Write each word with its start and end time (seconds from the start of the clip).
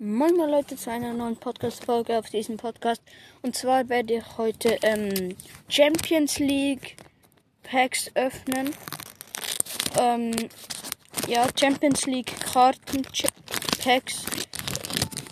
Moin 0.00 0.36
moin 0.36 0.48
Leute 0.48 0.76
zu 0.76 0.92
einer 0.92 1.12
neuen 1.12 1.36
Podcast-Folge 1.36 2.16
auf 2.16 2.30
diesem 2.30 2.56
Podcast. 2.56 3.02
Und 3.42 3.56
zwar 3.56 3.88
werde 3.88 4.18
ich 4.18 4.38
heute 4.38 4.78
ähm, 4.82 5.34
Champions 5.68 6.38
League 6.38 6.94
Packs 7.64 8.08
öffnen. 8.14 8.72
Ähm, 9.98 10.30
ja, 11.26 11.48
Champions 11.58 12.06
League 12.06 12.32
Karten 12.38 13.02
Packs. 13.82 14.22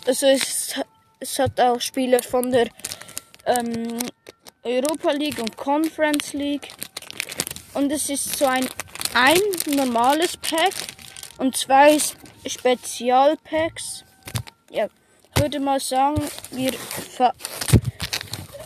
Also 0.05 0.25
es, 0.25 0.75
es 1.21 1.39
hat 1.39 1.57
auch 1.61 1.79
Spieler 1.79 2.21
von 2.21 2.51
der 2.51 2.67
ähm, 3.45 3.99
Europa 4.63 5.11
League 5.11 5.39
und 5.39 5.55
Conference 5.55 6.33
League. 6.33 6.73
Und 7.73 7.89
es 7.89 8.09
ist 8.09 8.37
so 8.37 8.45
ein, 8.45 8.67
ein 9.13 9.39
normales 9.73 10.35
Pack 10.35 10.73
und 11.37 11.55
zwei 11.55 11.97
Spezialpacks. 12.45 14.03
Ja, 14.69 14.87
würde 15.35 15.59
mal 15.59 15.79
sagen, 15.79 16.21
wir 16.51 16.73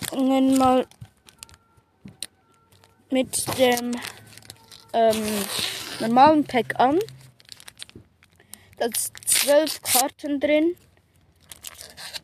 fangen 0.07 0.57
mal 0.57 0.87
mit 3.11 3.45
dem 3.59 3.91
ähm, 4.93 5.45
normalen 5.99 6.43
Pack 6.43 6.79
an. 6.79 6.97
Da 8.77 8.85
sind 8.85 9.11
zwölf 9.25 9.81
Karten 9.83 10.39
drin. 10.39 10.75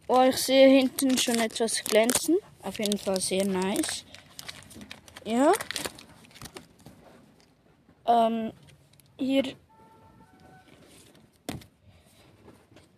Oh, 0.08 0.24
ich 0.24 0.38
sehe 0.38 0.70
hinten 0.70 1.18
schon 1.18 1.36
etwas 1.36 1.84
glänzen. 1.84 2.38
Auf 2.64 2.80
jeden 2.80 2.98
Fall 2.98 3.20
sehr 3.20 3.46
nice. 3.46 4.06
Ja. 5.24 5.52
Ähm, 8.08 8.54
hier. 9.20 9.56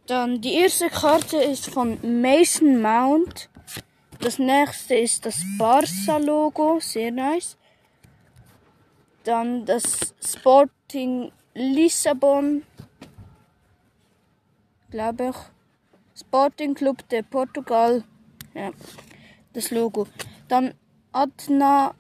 Dann 0.10 0.42
die 0.42 0.56
erste 0.56 0.90
Karte 0.90 1.38
ist 1.38 1.70
von 1.70 2.00
Mason 2.02 2.82
Mount. 2.82 3.48
Das 4.20 4.40
nächste 4.40 4.96
ist 4.96 5.24
das 5.24 5.44
Barca-Logo, 5.60 6.80
sehr 6.80 7.12
nice. 7.12 7.56
Dann 9.24 9.68
das 9.68 10.16
Sporting 10.26 11.32
Lissabon, 11.54 12.64
glaube 14.90 15.30
ich. 15.30 16.20
Sporting 16.20 16.74
Club 16.74 17.08
de 17.10 17.22
Portugal, 17.22 18.04
ja, 18.56 18.72
das 19.54 19.70
Logo. 19.70 20.08
Dann 20.48 20.74
Adna 21.12 21.94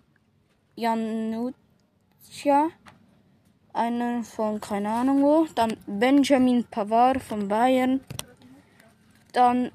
Januccia, 0.75 2.71
einer 3.79 4.23
von 4.23 4.59
keine 4.59 4.89
Ahnung 4.89 5.21
wo. 5.23 5.47
Dann 5.55 5.77
Benjamin 5.87 6.65
Pavard 6.65 7.23
von 7.23 7.47
Bayern. 7.47 8.01
Dann 9.31 9.71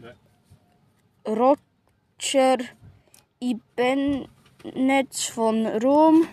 Roger 1.27 2.58
Ibenez 3.41 5.24
von 5.33 5.66
Rom. 5.66 6.28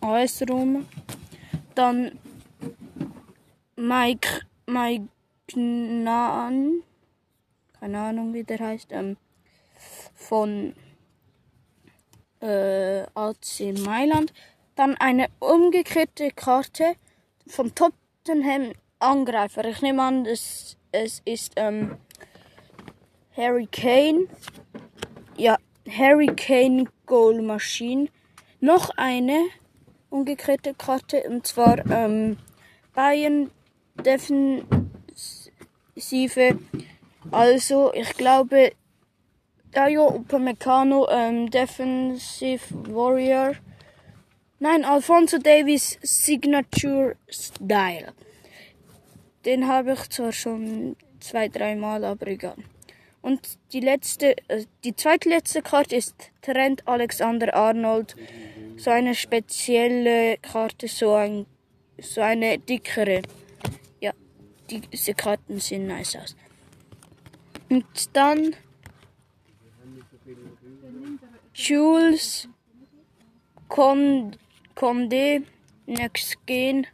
AS 0.00 0.42
Rom. 0.48 0.86
Dann 1.74 2.18
Mike 3.76 4.42
Magnan. 4.66 6.12
Keine 7.78 8.00
Ahnung, 8.00 8.34
wie 8.34 8.42
der 8.42 8.58
heißt. 8.58 8.92
Ähm, 8.92 9.16
von 10.14 10.74
äh, 12.40 13.02
AC 13.14 13.78
Mailand. 13.84 14.32
Dann 14.78 14.96
eine 14.98 15.26
umgekehrte 15.40 16.30
Karte 16.30 16.94
von 17.48 17.74
Tottenham 17.74 18.74
Angreifer. 19.00 19.64
Ich 19.64 19.82
nehme 19.82 20.04
an, 20.04 20.24
es, 20.24 20.76
es 20.92 21.20
ist 21.24 21.54
ähm, 21.56 21.96
Harry 23.36 23.66
Kane. 23.66 24.28
Ja, 25.36 25.56
Harry 25.90 26.28
Kane 26.28 26.84
Goal 27.06 27.42
Machine. 27.42 28.06
Noch 28.60 28.90
eine 28.96 29.46
umgekehrte 30.10 30.74
Karte 30.74 31.24
und 31.28 31.44
zwar 31.44 31.84
ähm, 31.90 32.36
Bayern 32.94 33.50
Defensive. 33.96 34.62
Also, 37.32 37.92
ich 37.94 38.16
glaube, 38.16 38.70
Dayo 39.72 40.06
Upamecano 40.06 41.08
ähm, 41.10 41.50
Defensive 41.50 42.62
Warrior. 42.94 43.56
Nein, 44.60 44.84
Alfonso 44.84 45.38
Davies 45.38 45.98
Signature 46.02 47.16
Style. 47.28 48.12
Den 49.44 49.68
habe 49.68 49.92
ich 49.92 50.10
zwar 50.10 50.32
schon 50.32 50.96
zwei, 51.20 51.48
dreimal, 51.48 52.04
aber 52.04 52.26
egal. 52.26 52.56
Und 53.22 53.58
die 53.72 53.78
letzte, 53.78 54.36
äh, 54.48 54.64
die 54.82 54.96
zweitletzte 54.96 55.62
Karte 55.62 55.94
ist 55.94 56.32
Trent 56.42 56.86
Alexander 56.88 57.54
Arnold. 57.54 58.16
So 58.76 58.90
eine 58.90 59.14
spezielle 59.14 60.38
Karte, 60.38 60.88
so 60.88 61.14
ein, 61.14 61.46
so 62.00 62.20
eine 62.20 62.58
dickere. 62.58 63.22
Ja, 64.00 64.12
diese 64.68 65.14
Karten 65.14 65.60
sehen 65.60 65.86
nice 65.86 66.16
aus. 66.16 66.36
Und 67.68 67.86
dann 68.12 68.56
Jules 71.54 72.48
Con 73.68 74.36
Condé 74.78 75.42
Next 75.86 76.36
Gen. 76.46 76.86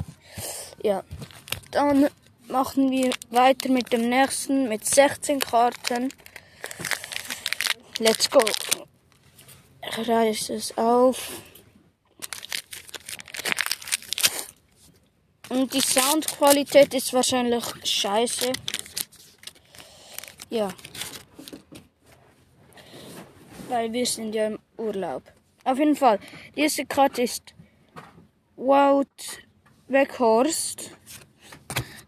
Ja, 0.82 1.04
dann 1.70 2.08
machen 2.48 2.90
wir 2.90 3.12
weiter 3.28 3.68
mit 3.68 3.92
dem 3.92 4.08
nächsten 4.08 4.70
mit 4.70 4.86
16 4.86 5.38
Karten. 5.38 6.10
Let's 7.98 8.30
go. 8.30 8.40
Ich 9.86 10.08
reiße 10.08 10.54
es 10.54 10.78
auf. 10.78 11.42
Und 15.50 15.74
die 15.74 15.82
Soundqualität 15.82 16.94
ist 16.94 17.12
wahrscheinlich 17.12 17.64
scheiße. 17.84 18.50
Ja. 20.48 20.72
Weil 23.68 23.92
wir 23.92 24.06
sind 24.06 24.34
ja 24.34 24.46
im 24.46 24.58
Urlaub. 24.78 25.22
Auf 25.64 25.78
jeden 25.78 25.96
Fall. 25.96 26.18
Die 26.56 26.62
erste 26.62 26.86
Karte 26.86 27.20
ist 27.20 27.54
Wout 28.56 29.42
Weghorst. 29.88 30.92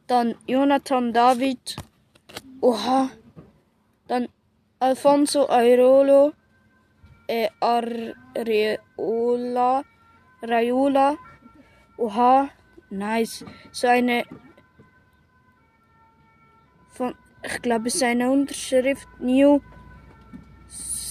Dann 0.07 0.37
Jonathan 0.47 1.13
David. 1.13 1.77
Oha. 2.61 3.11
Dann 4.07 4.29
Alfonso 4.79 5.49
Airolo. 5.49 6.33
Äh, 7.27 7.49
Areola. 7.61 8.13
Raiola. 10.43 11.17
Oha. 11.97 12.51
Nice. 12.91 13.45
So 13.73 13.89
eine. 13.89 14.25
Von, 16.91 17.15
ich 17.43 17.63
glaube, 17.63 17.89
ist 17.89 18.03
eine 18.03 18.31
Unterschrift. 18.31 19.09
New 19.19 19.63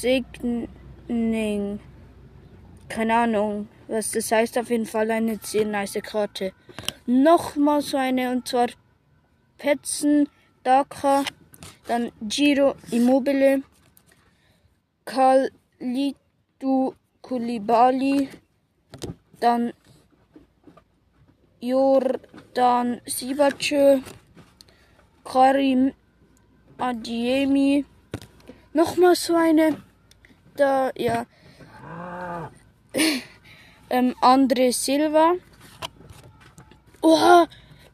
Signing. 0.08 1.80
Keine 2.88 3.16
Ahnung, 3.16 3.68
was 3.88 4.12
das 4.12 4.32
heißt. 4.32 4.58
Auf 4.58 4.70
jeden 4.70 4.86
Fall 4.86 5.12
eine 5.12 5.40
sehr 5.42 5.66
nice 5.66 6.00
Karte. 6.02 6.54
Nochmal 7.06 7.82
so 7.82 7.98
eine 7.98 8.32
und 8.32 8.48
zwar 8.48 8.68
Petzen, 9.58 10.28
Daka, 10.64 11.24
dann 11.88 12.12
Giro 12.22 12.76
Immobile, 12.92 13.62
Kalidu 15.06 16.96
Kulibali, 17.22 18.30
dann 19.40 19.74
Jordan 21.60 23.02
Sibace, 23.06 24.02
Karim 25.24 25.94
Adiemi, 26.78 27.86
nochmal 28.74 29.16
so 29.16 29.36
eine, 29.36 29.82
da, 30.56 30.92
ja, 30.96 31.26
ähm, 33.90 34.16
Andre 34.22 34.72
Silva. 34.72 35.34
Oha, 37.02 37.48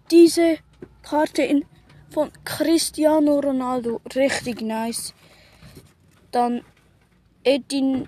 diese 0.10 0.58
Karte 1.02 1.44
in, 1.44 1.66
von 2.10 2.32
Cristiano 2.46 3.40
Ronaldo, 3.40 4.02
richtig 4.16 4.62
nice. 4.62 5.14
Dann 6.32 6.64
Edin 7.44 8.08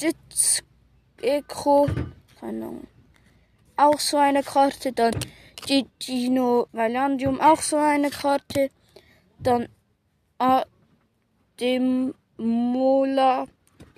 Ditzeko, 0.00 1.88
keine 2.38 2.66
Ahnung. 2.66 2.86
Auch 3.76 3.98
so 3.98 4.16
eine 4.16 4.42
Karte. 4.42 4.92
Dann 4.92 5.14
Gino 5.98 6.68
Valandium, 6.72 7.40
auch 7.40 7.60
so 7.60 7.76
eine 7.76 8.10
Karte. 8.10 8.70
Dann 9.38 9.68
Adem 10.38 12.14
Mola 12.36 13.46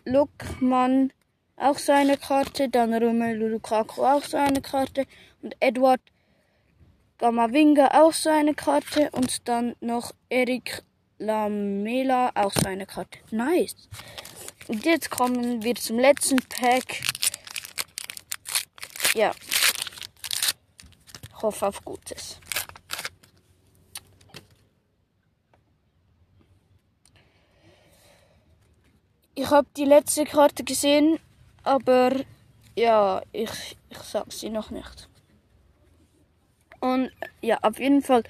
Luckmann, 0.05 1.13
auch 1.61 1.79
so 1.79 1.93
eine 1.93 2.17
Karte. 2.17 2.69
Dann 2.69 2.95
Romelu 2.95 3.49
Lukaku, 3.49 4.05
auch 4.05 4.25
so 4.25 4.37
eine 4.37 4.61
Karte. 4.61 5.07
Und 5.43 5.55
Edward 5.61 6.01
Gamavinga 7.19 7.89
auch 8.01 8.15
so 8.15 8.31
eine 8.31 8.55
Karte 8.55 9.11
und 9.13 9.47
dann 9.47 9.77
noch 9.81 10.13
Erik 10.31 10.83
Lamela 11.19 12.31
auch 12.35 12.53
so 12.53 12.67
eine 12.67 12.87
Karte. 12.87 13.19
Nice. 13.31 13.89
Und 14.69 14.85
jetzt 14.87 15.11
kommen 15.11 15.63
wir 15.63 15.75
zum 15.75 15.99
letzten 15.99 16.39
Pack. 16.39 17.03
Ja. 19.15 19.33
Ich 21.29 21.43
hoffe 21.43 21.67
auf 21.67 21.85
Gutes. 21.85 22.39
Ich 29.35 29.51
habe 29.51 29.69
die 29.77 29.85
letzte 29.85 30.25
Karte 30.25 30.65
gesehen, 30.65 31.19
aber 31.63 32.13
ja, 32.77 33.23
ich, 33.33 33.77
ich 33.89 33.99
sag 33.99 34.33
sie 34.33 34.51
noch 34.51 34.71
nicht. 34.71 35.09
Und 36.81 37.11
ja, 37.43 37.59
auf 37.63 37.79
jeden 37.79 38.03
Fall, 38.03 38.23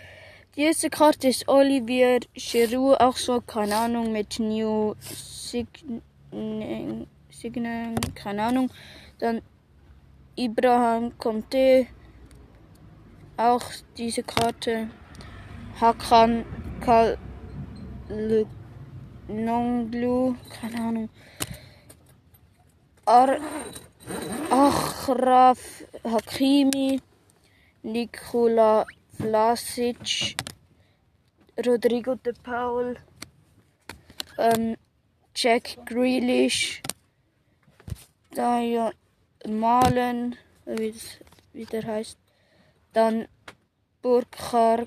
die 0.57 0.63
erste 0.63 0.91
Karte 0.91 1.29
ist 1.29 1.49
Olivier 1.49 2.21
Giroud, 2.35 3.01
auch 3.01 3.17
so, 3.17 3.41
keine 3.41 3.77
Ahnung, 3.77 4.13
mit 4.13 4.41
New 4.41 4.95
Signing, 5.01 6.03
Signing 7.31 7.95
keine 8.15 8.43
Ahnung. 8.43 8.71
Dann 9.19 9.43
Ibrahim 10.37 11.17
Conte, 11.19 11.87
auch 13.37 13.63
diese 13.97 14.23
Karte. 14.23 14.89
Hakan 15.81 16.45
Kal 16.81 17.17
Nonglu, 19.29 20.35
keine 20.61 20.81
Ahnung. 20.81 21.09
Ar 23.11 23.41
Achraf 24.53 25.83
Hakimi, 26.05 27.01
Nikola 27.83 28.87
Vlasic, 29.19 30.37
Rodrigo 31.67 32.15
de 32.15 32.33
Paul, 32.41 32.95
ähm, 34.39 34.77
Jack 35.35 35.79
Grealish, 35.87 36.83
ja 38.37 38.93
Malen, 39.45 40.37
wie, 40.67 40.93
das, 40.93 41.19
wie 41.53 41.65
der 41.65 41.85
heißt, 41.85 42.17
dann 42.93 43.27
Burkhar 44.03 44.87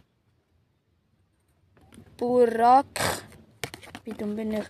Burak, 2.16 3.26
wie 4.06 4.14
dumm 4.14 4.38
bin 4.38 4.54
ich, 4.54 4.70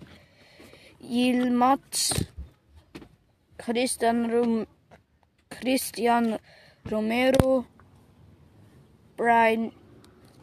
Yilmaz, 1.00 2.33
Christian, 3.64 4.30
Rom 4.30 4.68
Christian 5.50 6.38
Romero, 6.92 7.66
Brian 9.16 9.72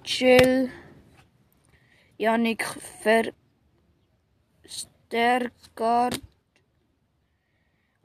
Chill, 0.03 0.71
Yannick 2.19 2.63
Verstergaard, 4.65 6.23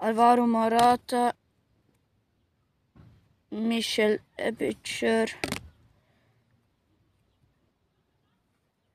Alvaro 0.02 0.46
Morata, 0.48 1.34
Michel 3.52 4.20
Ebitcher, 4.38 5.30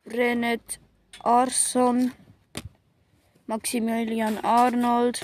Renet 0.06 0.76
Arson, 1.24 2.12
Maximilian 3.46 4.36
Arnold 4.44 5.18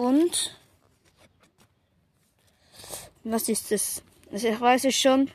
und 0.00 0.56
was 3.22 3.50
ist 3.50 3.70
das? 3.70 4.02
Also 4.32 4.48
ich 4.48 4.58
weiß 4.58 4.84
es 4.86 4.96
schon, 4.96 5.30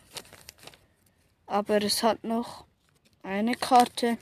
aber 1.46 1.84
es 1.84 2.02
hat 2.02 2.24
noch 2.24 2.66
eine 3.22 3.54
Karte 3.54 4.18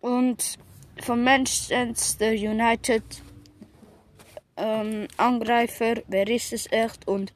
und 0.00 0.56
vom 1.02 1.24
Manchester 1.24 2.30
United 2.30 3.04
ähm, 4.56 5.06
Angreifer, 5.18 5.96
wer 6.08 6.26
ist 6.28 6.54
es 6.54 6.72
echt? 6.72 7.06
Und 7.06 7.34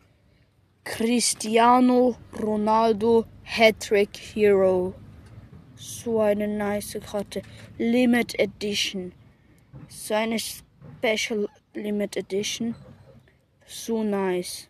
Cristiano 0.84 2.16
Ronaldo 2.40 3.26
Hattrick 3.44 4.16
Hero. 4.16 4.94
So 5.76 6.20
eine 6.20 6.48
nice 6.48 6.98
Karte. 7.04 7.42
Limit 7.76 8.38
Edition. 8.38 9.12
So 9.90 10.14
eine 10.14 10.38
Special 10.38 11.48
Limit 11.74 12.16
Edition. 12.16 12.76
So 13.66 14.04
nice. 14.04 14.68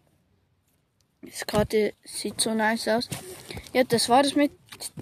Das 1.20 1.46
Karte 1.46 1.92
sieht 2.02 2.40
so 2.40 2.54
nice 2.54 2.88
aus. 2.88 3.08
Ja, 3.74 3.84
das 3.84 4.08
war 4.08 4.24
es 4.24 4.34
mit 4.34 4.52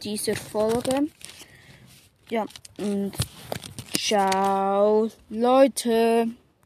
dieser 0.03 0.35
Folge. 0.35 1.06
Ja, 2.29 2.47
und 2.79 3.12
ciao, 3.97 5.09
Leute. 5.31 6.29